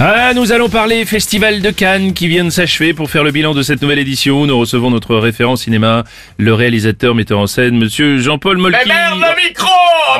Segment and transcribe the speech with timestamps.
[0.00, 2.94] Ah, nous allons parler Festival de Cannes qui vient de s'achever.
[2.94, 6.04] Pour faire le bilan de cette nouvelle édition, nous recevons notre référent cinéma,
[6.38, 8.78] le réalisateur metteur en scène, monsieur Jean-Paul Molky.
[8.86, 9.66] Mais merde le micro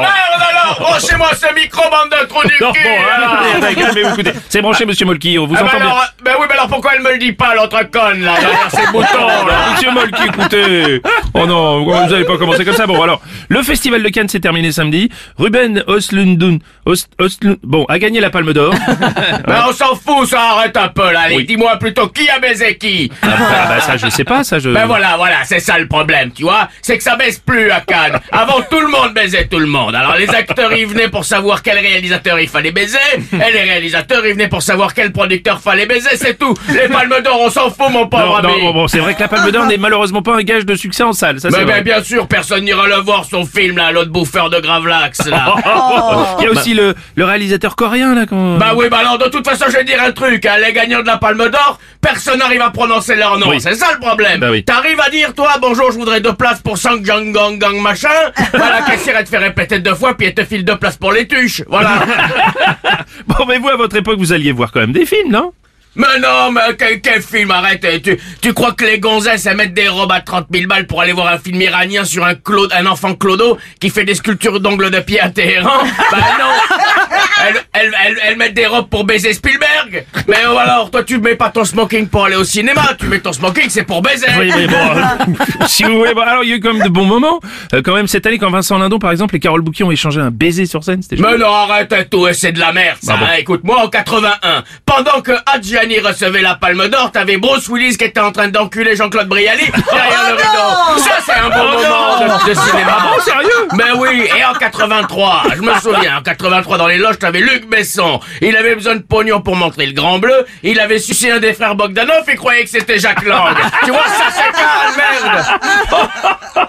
[0.01, 4.31] Merde alors Branchez-moi ce micro, bande de trous du Non, cul bon.
[4.49, 5.87] C'est branché, monsieur Molky, on vous Ah bah entend bien.
[5.87, 8.71] alors, ben oui, mais alors pourquoi elle me le dit pas, l'autre conne, là, derrière
[8.71, 11.03] ses boutons, là Monsieur Molky, écoutez.
[11.35, 12.87] Oh non, vous n'allez pas commencer comme ça.
[12.87, 15.09] Bon, alors, le Festival de Cannes s'est terminé samedi.
[15.39, 18.75] Ruben Östlundun, Öst- Östlund- bon, a gagné la Palme d'Or.
[19.69, 21.45] On s'en fout, ça arrête un peu, là, allez, Oui.
[21.45, 23.27] dis-moi plutôt qui a baisé qui Ah,
[23.69, 24.71] bah, ça, je sais pas, ça, je...
[24.71, 27.81] Ben voilà, voilà, c'est ça le problème, tu vois C'est que ça baisse plus à
[27.81, 28.19] Cannes.
[28.33, 29.95] Avant, tout le monde baisait tout le monde.
[29.95, 32.97] Alors les acteurs, ils venaient pour savoir quel réalisateur il fallait baiser,
[33.33, 36.55] et les réalisateurs, ils venaient pour savoir quel producteur fallait baiser, c'est tout.
[36.69, 38.63] Les palmes d'or, on s'en fout, mon pauvre Non, non, ami.
[38.63, 41.03] bon, bon, c'est vrai que la Palme d'Or n'est malheureusement pas un gage de succès
[41.03, 44.11] en salle, ça Mais ben, bien sûr, personne n'ira le voir son film là, l'autre
[44.11, 45.55] bouffeur de Gravelax là.
[46.39, 48.25] Il y a aussi le, le réalisateur coréen là.
[48.27, 48.57] Quand...
[48.57, 51.01] bah oui, bah alors de toute façon, je vais dire un truc, hein, les gagnants
[51.03, 53.61] de la Palme d'Or, personne n'arrive à prononcer leur nom, Oui.
[53.61, 54.47] c'est ça le problème.
[54.51, 54.63] Oui.
[54.65, 58.09] T'arrives à dire toi, bonjour, je voudrais deux places pour Sang Gang Gang Gang machin.
[58.53, 60.97] bah la caissière elle te fait répéter deux fois, puis elle te file deux places
[60.97, 62.01] pour les tuches, voilà.
[63.27, 65.53] Bon, mais vous à votre époque vous alliez voir quand même des films, non?
[65.99, 69.57] Mais non, mais quel, quel film, arrête, eh, tu, tu crois que les gonzesses elles
[69.57, 72.35] mettent des robes à 30 000 balles pour aller voir un film iranien sur un
[72.35, 75.85] Claude, un enfant clodo qui fait des sculptures d'ongles de pied à Téhéran?
[76.11, 76.77] Bah non.
[77.47, 79.78] Elles, elles, elles, elles mettent des robes pour baiser Spielberg
[80.27, 83.21] Mais oh, alors, toi tu mets pas ton smoking pour aller au cinéma, tu mets
[83.21, 84.77] ton smoking c'est pour baiser Oui, mais bon.
[84.77, 87.41] euh, si vous voulez, bon, alors il y a eu quand même de bons moments.
[87.75, 90.21] Euh, quand même cette année, quand Vincent Lindon, par exemple, et Carole Bouquet ont échangé
[90.21, 93.15] un baiser sur scène, c'était Mais non, arrête tout, et c'est de la merde, ça.
[93.17, 93.37] Ah bon hein.
[93.39, 98.05] Écoute, moi, en 81, pendant que Adjani recevait la Palme d'Or, t'avais Bruce Willis qui
[98.05, 101.03] était en train d'enculer Jean-Claude Brialy derrière le rideau.
[101.03, 102.97] Ça, c'est un bon Oh moment non de, de cinéma.
[102.99, 103.69] Ah bon, sérieux?
[103.75, 107.69] Mais oui, et en 83, je me souviens, en 83, dans les loges, t'avais Luc
[107.69, 108.21] Besson.
[108.41, 110.47] Il avait besoin de pognon pour montrer le Grand Bleu.
[110.63, 113.55] Il avait sucé un des frères Bogdanov et croyait que c'était Jacques Lang.
[113.85, 115.47] tu vois, ça, c'est calme, merde.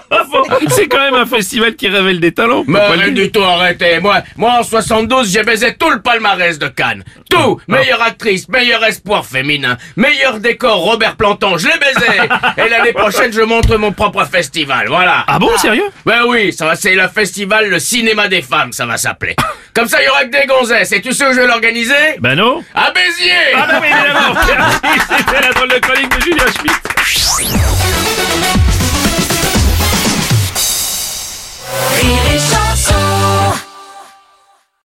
[0.68, 2.64] C'est quand même un festival qui révèle des talents.
[2.66, 4.00] Mais pas rien du tout, arrêtez.
[4.00, 7.04] Moi, moi, en 72, j'ai baisé tout le palmarès de Cannes.
[7.28, 7.60] Tout.
[7.68, 12.20] Meilleure actrice, meilleur espoir féminin, meilleur décor Robert Planton, je l'ai baisé.
[12.56, 14.88] Et l'année prochaine, je montre mon propre festival.
[14.88, 15.24] Voilà.
[15.26, 15.90] Ah bon, sérieux?
[16.04, 19.34] Ben oui, ça va, c'est le festival Le Cinéma des Femmes, ça va s'appeler.
[19.74, 20.92] Comme ça, il y aura que des gonzesses.
[20.92, 21.94] Et tu sais où je vais l'organiser?
[22.18, 22.62] Ben non.
[22.74, 23.32] À Béziers!
[23.54, 24.34] Ah bah oui, évidemment.
[24.84, 28.09] Merci, c'était la drôle de chronique de Julien Schmitt.